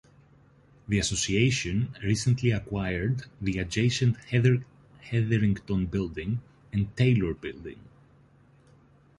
The 0.87 0.97
association 0.97 1.93
recently 2.01 2.49
acquired 2.49 3.25
the 3.39 3.59
adjacent 3.59 4.17
Hetherington 4.25 5.85
Building 5.85 6.41
and 6.73 6.97
Taylor 6.97 7.35
Building. 7.35 7.79